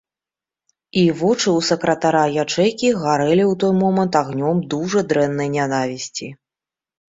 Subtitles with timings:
[1.01, 6.35] І вочы ў сакратара ячэйкі гарэлі ў той момант агнём дужа дрэннай нянавісці.